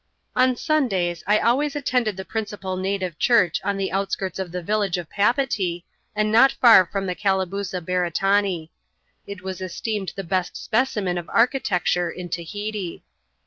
[0.35, 4.97] On Sundays I always attended the principal native church on the outskirts of the village
[4.97, 5.83] of Papeetee,
[6.15, 8.71] and not far from the Calabooza Bereta, nee.
[9.27, 13.03] It was esteemed the best specimen of architecture in Tahiti.